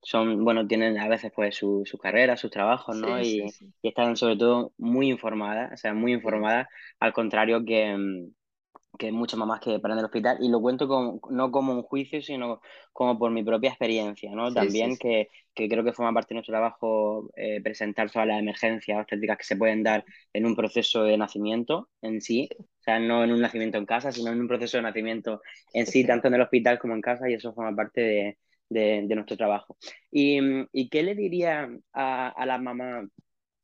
son, 0.06 0.44
bueno, 0.44 0.68
tienen 0.68 0.96
a 1.00 1.08
veces 1.08 1.32
pues 1.34 1.56
su, 1.56 1.82
su 1.84 1.98
carrera, 1.98 2.36
sus 2.36 2.52
trabajos, 2.52 2.96
¿no? 2.96 3.20
y, 3.20 3.42
y, 3.82 3.88
están 3.88 4.16
sobre 4.16 4.36
todo 4.36 4.72
muy 4.78 5.10
informadas, 5.10 5.72
o 5.72 5.76
sea, 5.76 5.94
muy 5.94 6.12
informadas, 6.12 6.68
al 7.00 7.12
contrario 7.12 7.64
que, 7.64 7.96
mm, 7.96 8.30
que 8.98 9.10
muchas 9.10 9.36
mamás 9.36 9.60
que 9.60 9.80
paran 9.80 9.96
del 9.96 10.04
hospital, 10.04 10.38
y 10.40 10.48
lo 10.48 10.60
cuento 10.60 10.86
con, 10.86 11.18
no 11.30 11.50
como 11.50 11.72
un 11.72 11.82
juicio, 11.82 12.22
sino 12.22 12.60
como 12.92 13.18
por 13.18 13.32
mi 13.32 13.42
propia 13.42 13.70
experiencia, 13.70 14.30
¿no? 14.32 14.54
También 14.54 14.96
Que, 14.96 15.28
que, 15.52 15.68
creo 15.68 15.82
que 15.82 15.92
forma 15.92 16.14
parte 16.14 16.28
de 16.28 16.34
nuestro 16.36 16.52
trabajo 16.52 17.28
eh, 17.34 17.60
presentar 17.60 18.08
todas 18.08 18.28
las 18.28 18.38
emergencias 18.38 19.00
obstétricas 19.00 19.38
que 19.38 19.44
se 19.44 19.56
pueden 19.56 19.82
dar 19.82 20.04
en 20.32 20.46
un 20.46 20.54
proceso 20.54 21.02
de 21.02 21.18
nacimiento 21.18 21.88
en 22.00 22.20
sí, 22.20 22.48
o 22.60 22.82
sea, 22.84 23.00
no 23.00 23.24
en 23.24 23.32
un 23.32 23.40
nacimiento 23.40 23.76
en 23.76 23.86
casa, 23.86 24.12
sino 24.12 24.30
en 24.30 24.40
un 24.40 24.46
proceso 24.46 24.76
de 24.76 24.84
nacimiento 24.84 25.42
en 25.72 25.84
sí, 25.84 26.06
tanto 26.06 26.28
en 26.28 26.34
el 26.34 26.42
hospital 26.42 26.78
como 26.78 26.94
en 26.94 27.00
casa, 27.00 27.28
y 27.28 27.34
eso 27.34 27.52
forma 27.52 27.74
parte 27.74 28.00
de, 28.00 28.38
de, 28.68 29.02
nuestro 29.02 29.36
trabajo. 29.36 29.76
¿Y, 30.10 30.40
¿Y, 30.72 30.88
qué 30.88 31.02
le 31.02 31.14
diría 31.14 31.68
a, 31.92 32.28
a 32.28 32.46
las 32.46 32.60
mamás 32.60 33.06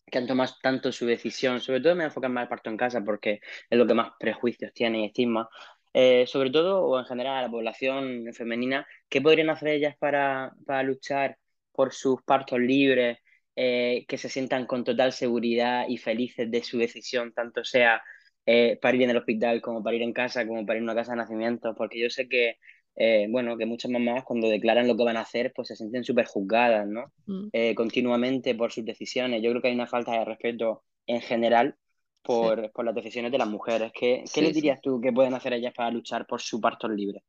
que 0.07 0.19
han 0.19 0.27
tomado 0.27 0.55
tanto 0.63 0.93
su 0.93 1.07
decisión? 1.07 1.61
Sobre 1.61 1.81
todo 1.81 1.95
me 1.97 2.05
enfocan 2.05 2.33
más 2.33 2.45
el 2.45 2.49
parto 2.49 2.71
en 2.71 2.77
casa 2.77 3.03
porque 3.05 3.41
es 3.71 3.79
lo 3.79 3.87
que 3.87 3.95
más 3.95 4.13
prejuicios 4.19 4.73
tiene 4.73 5.03
y 5.03 5.07
estigma. 5.07 5.49
Eh, 5.95 6.27
sobre 6.27 6.51
todo, 6.51 6.85
o 6.87 6.99
en 6.99 7.05
general, 7.05 7.37
a 7.37 7.43
la 7.43 7.51
población 7.51 8.25
femenina, 8.33 8.87
¿qué 9.09 9.21
podrían 9.21 9.51
hacer 9.51 9.69
ellas 9.69 9.97
para, 9.99 10.53
para 10.67 10.83
luchar 10.83 11.39
por 11.73 11.93
sus 11.93 12.23
partos 12.23 12.59
libres, 12.61 13.19
eh, 13.57 14.07
que 14.09 14.17
se 14.19 14.29
sientan 14.31 14.67
con 14.67 14.85
total 14.85 15.13
seguridad 15.13 15.85
y 15.89 15.99
felices 15.99 16.51
de 16.51 16.63
su 16.63 16.79
decisión, 16.79 17.33
tanto 17.35 17.65
sea 17.65 18.03
eh, 18.47 18.79
para 18.81 18.97
ir 18.97 19.03
en 19.03 19.11
el 19.11 19.19
hospital 19.19 19.61
como 19.61 19.83
para 19.83 19.97
ir 19.97 20.03
en 20.03 20.13
casa, 20.15 20.47
como 20.47 20.65
para 20.65 20.79
ir 20.79 20.83
a 20.83 20.85
una 20.85 20.95
casa 20.95 21.13
de 21.13 21.19
nacimiento? 21.19 21.75
Porque 21.75 22.01
yo 22.01 22.09
sé 22.11 22.29
que 22.29 22.57
eh, 22.97 23.27
bueno, 23.31 23.57
que 23.57 23.67
muchas 23.67 23.91
mamás 23.91 24.25
cuando 24.25 24.49
declaran 24.49 24.87
lo 24.87 24.97
que 24.97 25.05
van 25.05 25.17
a 25.17 25.23
hacer, 25.23 25.53
pues 25.55 25.69
se 25.69 25.77
sienten 25.77 26.05
súper 26.05 26.27
juzgadas, 26.27 26.87
¿no? 26.87 27.13
Mm. 27.27 27.49
Eh, 27.53 27.75
continuamente 27.75 28.55
por 28.55 28.73
sus 28.73 28.85
decisiones. 28.85 29.43
Yo 29.43 29.51
creo 29.51 29.63
que 29.63 29.69
hay 29.69 29.75
una 29.75 29.87
falta 29.87 30.13
de 30.13 30.25
respeto 30.25 30.83
en 31.07 31.21
general 31.21 31.77
por, 32.23 32.71
por 32.73 32.85
las 32.85 32.95
decisiones 32.95 33.33
de 33.33 33.39
las 33.39 33.49
mujeres. 33.49 33.93
¿Qué, 33.99 34.25
¿qué 34.33 34.43
les 34.43 34.55
dirías 34.55 34.81
tú 34.81 35.01
que 35.01 35.13
pueden 35.13 35.35
hacer 35.35 35.53
ellas 35.53 35.73
para 35.75 35.91
luchar 35.91 36.27
por 36.27 36.41
su 36.41 36.61
parto 36.61 36.89
libre? 36.89 37.23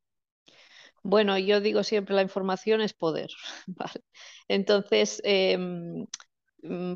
Bueno, 1.02 1.36
yo 1.38 1.60
digo 1.60 1.82
siempre 1.82 2.14
la 2.14 2.22
información 2.22 2.80
es 2.80 2.94
poder, 2.94 3.28
¿vale? 3.66 4.02
Entonces, 4.48 5.20
em, 5.24 6.06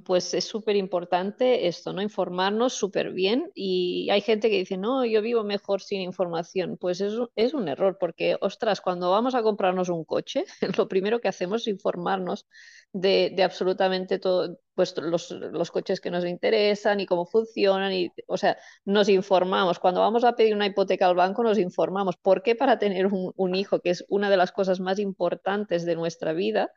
pues 0.04 0.32
es 0.32 0.44
súper 0.44 0.76
importante 0.76 1.66
esto, 1.68 1.92
¿no? 1.92 2.00
Informarnos 2.00 2.72
súper 2.72 3.12
bien 3.12 3.50
y 3.54 4.08
hay 4.10 4.22
gente 4.22 4.48
que 4.48 4.58
dice, 4.58 4.78
no, 4.78 5.04
yo 5.04 5.20
vivo 5.20 5.44
mejor 5.44 5.82
sin 5.82 6.00
información. 6.00 6.78
Pues 6.78 7.00
es, 7.02 7.14
es 7.37 7.52
un 7.52 7.68
error 7.68 7.98
porque, 8.00 8.37
ostras, 8.40 8.80
cuando 8.80 9.10
vamos 9.10 9.34
a 9.34 9.42
comprarnos 9.42 9.90
un 9.90 10.04
coche, 10.04 10.44
lo 10.78 10.88
primero 10.88 11.20
que 11.20 11.28
hacemos 11.28 11.62
es 11.62 11.68
informarnos 11.68 12.46
de, 12.92 13.32
de 13.37 13.42
absolutamente 13.42 14.18
todo, 14.18 14.58
pues 14.75 14.96
los, 14.96 15.30
los, 15.32 15.70
coches 15.70 16.00
que 16.00 16.10
nos 16.10 16.25
interesan 16.25 17.00
y 17.00 17.06
cómo 17.06 17.26
funcionan. 17.26 17.92
Y, 17.92 18.10
o 18.26 18.38
sea, 18.38 18.56
nos 18.87 19.08
informamos. 19.10 19.78
Cuando 19.78 20.00
vamos 20.00 20.25
a 20.25 20.34
pedir 20.34 20.54
una 20.54 20.66
hipoteca 20.66 21.06
al 21.06 21.14
banco, 21.14 21.42
nos 21.42 21.58
informamos. 21.58 22.16
¿Por 22.16 22.42
qué 22.42 22.54
para 22.54 22.78
tener 22.78 23.06
un, 23.06 23.32
un 23.37 23.54
hijo, 23.54 23.80
que 23.80 23.90
es 23.90 24.04
una 24.08 24.30
de 24.30 24.38
las 24.38 24.50
cosas 24.52 24.80
más 24.80 24.98
importantes 24.98 25.84
de 25.84 25.94
nuestra 25.94 26.32
vida? 26.32 26.72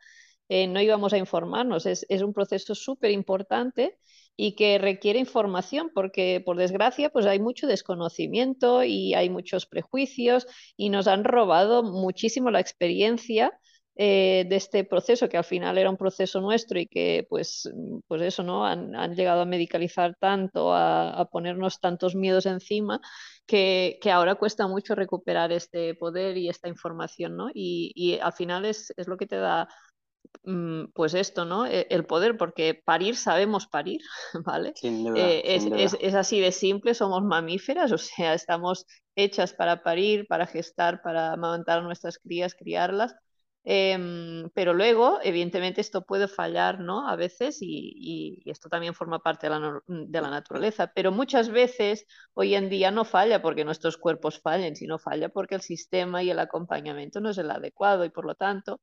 Eh, 0.48 0.66
no 0.66 0.80
íbamos 0.80 1.12
a 1.12 1.18
informarnos. 1.18 1.86
Es, 1.86 2.06
un 2.22 2.32
proceso 2.32 2.74
súper 2.74 3.10
importante 3.10 3.98
y 4.36 4.54
que 4.54 4.78
requiere 4.78 5.18
información 5.18 5.90
porque, 5.94 6.42
por 6.44 6.56
desgracia, 6.56 7.10
pues 7.10 7.26
hay 7.26 7.40
mucho 7.40 7.66
desconocimiento 7.66 8.82
y 8.82 9.14
hay 9.14 9.30
muchos 9.30 9.66
prejuicios 9.66 10.46
y 10.76 10.90
nos 10.90 11.06
han 11.06 11.24
robado 11.24 11.82
muchísimo 11.82 12.50
la 12.50 12.60
experiencia 12.60 13.52
eh, 13.94 14.46
de 14.48 14.56
este 14.56 14.84
proceso, 14.84 15.28
que 15.28 15.36
al 15.36 15.44
final 15.44 15.76
era 15.76 15.90
un 15.90 15.98
proceso 15.98 16.40
nuestro 16.40 16.80
y 16.80 16.86
que, 16.86 17.26
pues, 17.28 17.70
pues 18.08 18.22
eso, 18.22 18.42
¿no? 18.42 18.64
Han, 18.64 19.14
llegado 19.14 19.42
a 19.42 19.44
medicalizar 19.46 20.16
tanto, 20.18 20.74
a, 20.74 21.28
ponernos 21.30 21.78
tantos 21.78 22.14
miedos 22.14 22.46
encima, 22.46 23.00
que, 23.46 23.98
ahora 24.10 24.36
cuesta 24.36 24.66
mucho 24.66 24.94
recuperar 24.94 25.52
este 25.52 25.94
poder 25.94 26.38
y 26.38 26.48
esta 26.48 26.68
información, 26.68 27.36
¿no? 27.36 27.50
Y, 27.52 27.92
y 27.94 28.18
al 28.18 28.32
final 28.32 28.64
es, 28.64 28.92
es, 28.96 29.08
lo 29.08 29.18
que 29.18 29.26
te 29.26 29.36
da 29.36 29.68
pues 30.94 31.14
esto, 31.14 31.44
¿no? 31.44 31.66
E, 31.66 31.86
el 31.90 32.04
poder, 32.04 32.36
porque 32.36 32.74
parir 32.74 33.16
sabemos 33.16 33.66
parir, 33.66 34.00
¿vale? 34.44 34.74
Eh, 34.82 35.42
es, 36.00 36.14
así 36.14 36.40
de 36.40 36.52
simple, 36.52 36.94
somos 36.94 37.22
mamíferas, 37.22 37.92
o 37.92 37.98
sea, 37.98 38.34
estamos 38.34 38.86
hechas 39.14 39.52
para 39.52 39.82
parir, 39.82 40.26
para 40.26 40.46
gestar, 40.46 41.02
para 41.02 41.32
amamantar 41.32 41.78
a 41.78 41.82
nuestras 41.82 42.18
crías, 42.18 42.54
criarlas. 42.54 43.14
Em, 43.64 44.50
pero 44.54 44.74
luego, 44.74 45.20
evidentemente, 45.22 45.80
esto 45.80 46.04
puede 46.04 46.26
fallar, 46.26 46.80
¿no? 46.80 47.08
A 47.08 47.14
veces, 47.14 47.58
y, 47.60 48.42
esto 48.46 48.68
también 48.68 48.92
forma 48.92 49.20
parte 49.20 49.48
de 49.48 49.50
la, 49.50 49.80
de 49.86 50.20
la, 50.20 50.30
naturaleza, 50.30 50.90
pero 50.92 51.12
muchas 51.12 51.48
veces 51.48 52.04
hoy 52.34 52.56
en 52.56 52.68
día 52.68 52.90
no 52.90 53.04
falla 53.04 53.40
porque 53.40 53.64
nuestros 53.64 53.98
cuerpos 53.98 54.40
fallen, 54.40 54.74
sino 54.74 54.98
falla 54.98 55.28
porque 55.28 55.54
el 55.54 55.60
sistema 55.60 56.24
y 56.24 56.30
el 56.30 56.40
acompañamiento 56.40 57.20
no 57.20 57.30
es 57.30 57.38
el 57.38 57.52
adecuado 57.52 58.04
y 58.04 58.10
por 58.10 58.24
lo 58.24 58.34
tanto 58.34 58.80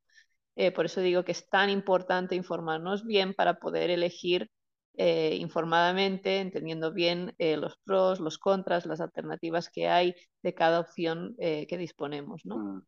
eh, 0.60 0.74
por 0.74 0.86
eso 0.86 1.00
digo 1.00 1.24
que 1.24 1.32
es 1.32 1.48
tan 1.48 1.70
importante 1.70 2.36
informarnos 2.36 3.06
bien 3.06 3.34
para 3.34 3.60
poder 3.62 3.89
elegir 3.92 4.51
eh, 4.98 5.38
informadamente, 5.39 6.42
entendiendo 6.42 6.92
bien 6.92 7.34
eh, 7.38 7.56
los 7.56 7.78
pros, 7.86 8.20
los 8.20 8.38
contras, 8.38 8.86
las 8.86 9.00
alternativas 9.00 9.70
que 9.70 9.88
hay 9.88 10.13
de 10.44 10.54
cada 10.54 10.82
opción 10.82 11.34
que 11.38 11.78
disponemos. 11.78 12.46
¿no? 12.46 12.58
Mm. 12.58 12.82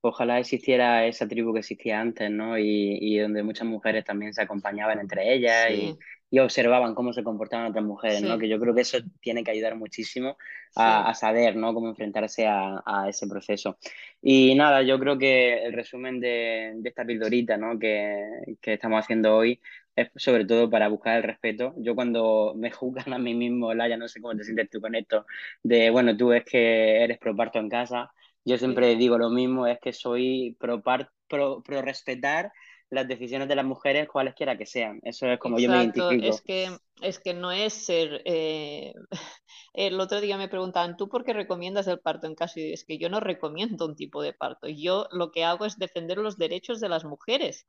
Ojalá 0.00 0.40
existiera 0.40 1.06
esa 1.06 1.28
tribu 1.28 1.52
que 1.52 1.60
existía 1.60 2.00
antes, 2.00 2.32
¿no? 2.32 2.58
Y, 2.58 2.98
y 3.00 3.18
donde 3.18 3.44
muchas 3.44 3.68
mujeres 3.68 4.04
también 4.04 4.34
se 4.34 4.42
acompañaban 4.42 4.98
entre 4.98 5.34
ellas 5.34 5.70
y, 5.70 5.96
y, 6.34 6.38
observaban 6.38 6.94
cómo 6.94 7.12
se 7.12 7.22
comportaban 7.22 7.66
otras 7.66 7.84
mujeres, 7.84 8.22
¿no? 8.22 8.38
Que 8.38 8.48
yo 8.48 8.58
creo 8.60 8.74
que 8.74 8.82
eso 8.82 8.98
tiene 9.20 9.44
que 9.44 9.50
ayudar 9.50 9.76
muchísimo 9.76 10.36
a, 10.76 11.08
a 11.08 11.14
saber, 11.14 11.56
¿no? 11.56 11.72
Cómo 11.74 11.88
enfrentarse 11.88 12.46
a, 12.46 12.82
a, 12.84 13.08
ese 13.08 13.26
proceso. 13.26 13.78
Y 14.22 14.54
nada, 14.54 14.82
yo 14.82 14.98
creo 14.98 15.18
que 15.18 15.64
el 15.64 15.72
resumen 15.72 16.20
de, 16.20 16.72
de 16.76 16.88
esta 16.88 17.04
pildorita, 17.04 17.56
¿no? 17.56 17.78
Que, 17.78 18.56
que 18.60 18.74
estamos 18.74 19.00
haciendo 19.00 19.36
hoy 19.36 19.60
es 19.96 20.10
sobre 20.16 20.44
todo 20.44 20.68
para 20.70 20.88
buscar 20.88 21.16
el 21.16 21.22
respeto. 21.22 21.74
Yo 21.78 21.94
cuando 21.94 22.54
me 22.56 22.70
juzgan 22.72 23.12
a 23.12 23.18
mí 23.18 23.34
mismo, 23.34 23.74
Laia, 23.74 23.96
no 23.96 24.08
sé 24.08 24.20
cómo 24.20 24.36
te 24.36 24.44
sientes 24.44 24.70
tú 24.70 24.80
con 24.80 24.94
esto, 24.94 25.26
de, 25.62 25.90
bueno, 25.90 26.16
tú 26.16 26.32
es 26.32 26.44
que 26.44 27.02
eres 27.02 27.18
pro 27.18 27.36
parto 27.36 27.58
en 27.58 27.68
casa, 27.68 28.12
yo 28.44 28.58
siempre 28.58 28.94
digo 28.96 29.16
lo 29.16 29.30
mismo, 29.30 29.66
es 29.66 29.78
que 29.80 29.92
soy 29.92 30.56
pro, 30.60 30.82
pro, 30.82 31.62
respetar 31.82 32.52
las 32.94 33.08
decisiones 33.08 33.48
de 33.48 33.56
las 33.56 33.64
mujeres, 33.64 34.08
cualesquiera 34.08 34.56
que 34.56 34.66
sean. 34.66 35.00
Eso 35.02 35.26
es 35.26 35.38
como 35.38 35.58
yo 35.58 35.68
me 35.68 35.78
identifico. 35.78 36.26
Es 36.26 36.40
que, 36.40 36.70
es 37.00 37.18
que 37.18 37.34
no 37.34 37.52
es 37.52 37.72
ser. 37.72 38.22
Eh, 38.24 38.94
el 39.74 40.00
otro 40.00 40.20
día 40.20 40.38
me 40.38 40.48
preguntaban, 40.48 40.96
¿tú 40.96 41.08
por 41.08 41.24
qué 41.24 41.32
recomiendas 41.32 41.86
el 41.86 42.00
parto 42.00 42.26
en 42.26 42.34
casa? 42.34 42.60
Y 42.60 42.72
es 42.72 42.84
que 42.84 42.98
yo 42.98 43.08
no 43.08 43.20
recomiendo 43.20 43.86
un 43.86 43.96
tipo 43.96 44.22
de 44.22 44.32
parto. 44.32 44.68
Yo 44.68 45.08
lo 45.10 45.30
que 45.32 45.44
hago 45.44 45.66
es 45.66 45.78
defender 45.78 46.18
los 46.18 46.38
derechos 46.38 46.80
de 46.80 46.88
las 46.88 47.04
mujeres. 47.04 47.66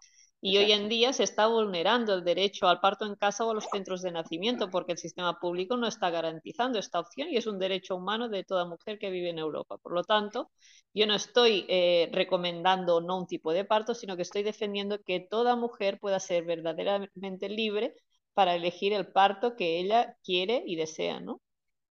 Y 0.48 0.60
hoy 0.60 0.72
en 0.74 0.90
día 0.90 1.12
se 1.12 1.24
está 1.24 1.48
vulnerando 1.48 2.14
el 2.14 2.24
derecho 2.24 2.68
al 2.68 2.80
parto 2.80 3.08
en 3.08 3.16
casa 3.16 3.44
o 3.44 3.50
a 3.50 3.56
los 3.56 3.66
centros 3.66 4.04
de 4.04 4.12
nacimiento 4.12 4.70
porque 4.70 4.92
el 4.92 5.00
sistema 5.00 5.40
público 5.40 5.76
no 5.76 5.88
está 5.88 6.12
garantizando 6.12 6.78
esta 6.78 7.00
opción 7.00 7.30
y 7.32 7.38
es 7.38 7.48
un 7.48 7.58
derecho 7.58 7.96
humano 7.96 8.30
de 8.30 8.44
toda 8.44 8.68
mujer 8.68 9.00
que 9.00 9.10
vive 9.10 9.32
en 9.32 9.40
Europa. 9.40 9.80
Por 9.80 9.94
lo 9.94 10.04
tanto, 10.04 10.52
yo 10.94 11.08
no 11.08 11.16
estoy 11.16 11.66
eh, 11.68 12.10
recomendando 12.12 13.02
no 13.02 13.18
un 13.18 13.26
tipo 13.26 13.54
de 13.54 13.66
parto, 13.66 13.96
sino 13.96 14.16
que 14.16 14.22
estoy 14.22 14.44
defendiendo 14.44 15.02
que 15.02 15.20
toda 15.20 15.56
mujer 15.56 15.98
pueda 16.00 16.20
ser 16.20 16.46
verdaderamente 16.46 17.50
libre 17.50 17.96
para 18.36 18.54
elegir 18.54 18.94
el 18.94 19.08
parto 19.08 19.56
que 19.56 19.80
ella 19.80 20.16
quiere 20.24 20.62
y 20.64 20.76
desea, 20.76 21.22
¿no? 21.22 21.42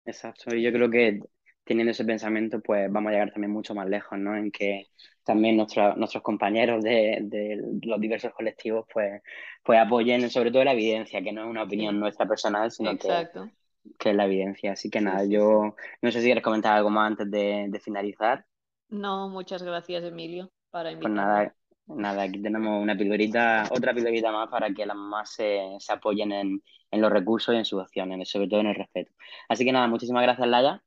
Exacto, 0.04 0.54
y 0.54 0.60
yo 0.62 0.70
creo 0.74 0.90
que 0.90 1.20
teniendo 1.64 1.92
ese 1.92 2.04
pensamiento, 2.04 2.60
pues 2.60 2.92
vamos 2.92 3.08
a 3.08 3.12
llegar 3.12 3.32
también 3.32 3.52
mucho 3.52 3.74
más 3.74 3.88
lejos, 3.88 4.18
¿no? 4.18 4.36
En 4.36 4.50
que 4.50 4.88
también 5.24 5.56
nuestros 5.56 6.22
compañeros 6.22 6.82
de, 6.82 7.60
los 7.82 8.00
diversos 8.00 8.32
colectivos 8.32 8.86
pues, 8.92 9.22
pues 9.62 9.78
apoyen 9.78 10.28
sobre 10.30 10.50
todo 10.50 10.64
la 10.64 10.72
evidencia, 10.72 11.22
que 11.22 11.32
no 11.32 11.42
es 11.42 11.48
una 11.48 11.62
opinión 11.62 11.98
nuestra 11.98 12.26
personal, 12.26 12.70
sino 12.70 12.96
que, 12.96 13.28
que, 13.98 14.10
es 14.10 14.16
la 14.16 14.26
evidencia. 14.26 14.72
Así 14.72 14.90
que 14.90 15.00
nada, 15.00 15.24
yo 15.24 15.74
no 16.00 16.10
sé 16.10 16.20
si 16.20 16.26
quieres 16.26 16.42
comentar 16.42 16.76
algo 16.76 16.90
más 16.90 17.12
antes 17.12 17.30
de, 17.30 17.80
finalizar. 17.82 18.44
No, 18.88 19.28
muchas 19.28 19.62
gracias 19.62 20.04
Emilio 20.04 20.50
para 20.70 20.90
invitarme. 20.90 21.16
Pues 21.16 21.26
nada, 21.26 21.54
nada, 21.86 22.22
aquí 22.24 22.42
tenemos 22.42 22.82
una 22.82 22.96
pildorita, 22.96 23.68
otra 23.70 23.94
pildorita 23.94 24.32
más 24.32 24.48
para 24.48 24.72
que 24.72 24.84
las 24.84 24.96
mamás 24.96 25.30
se, 25.30 25.78
apoyen 25.88 26.32
en, 26.32 26.62
los 26.90 27.10
recursos 27.10 27.54
y 27.54 27.58
en 27.58 27.64
sus 27.64 27.80
acciones, 27.80 28.28
sobre 28.28 28.48
todo 28.48 28.60
en 28.60 28.66
el 28.66 28.74
respeto. 28.74 29.12
Así 29.48 29.64
que 29.64 29.72
nada, 29.72 29.86
muchísimas 29.86 30.22
gracias 30.22 30.48
Laya. 30.48 30.82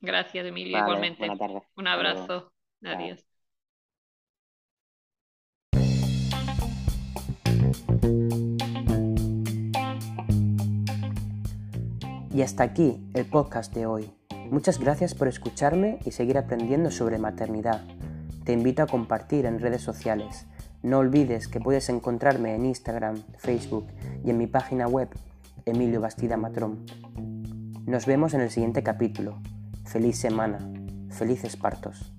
Gracias 0.00 0.46
Emilio, 0.46 0.78
igualmente. 0.78 1.28
Un 1.76 1.86
abrazo. 1.86 2.52
Adiós. 2.82 3.29
Y 12.32 12.42
hasta 12.42 12.62
aquí 12.62 13.06
el 13.14 13.26
podcast 13.26 13.74
de 13.74 13.86
hoy. 13.86 14.10
Muchas 14.50 14.78
gracias 14.78 15.14
por 15.14 15.28
escucharme 15.28 15.98
y 16.04 16.12
seguir 16.12 16.38
aprendiendo 16.38 16.90
sobre 16.90 17.18
maternidad. 17.18 17.82
Te 18.44 18.52
invito 18.52 18.82
a 18.82 18.86
compartir 18.86 19.46
en 19.46 19.60
redes 19.60 19.82
sociales. 19.82 20.46
No 20.82 20.98
olvides 20.98 21.48
que 21.48 21.60
puedes 21.60 21.88
encontrarme 21.88 22.54
en 22.54 22.64
Instagram, 22.64 23.22
Facebook 23.38 23.86
y 24.24 24.30
en 24.30 24.38
mi 24.38 24.46
página 24.46 24.86
web 24.86 25.08
Emilio 25.66 26.00
Bastida 26.00 26.36
Matrón. 26.36 26.86
Nos 27.86 28.06
vemos 28.06 28.34
en 28.34 28.40
el 28.40 28.50
siguiente 28.50 28.82
capítulo. 28.82 29.40
Feliz 29.84 30.18
semana. 30.18 30.58
Felices 31.10 31.56
partos. 31.56 32.12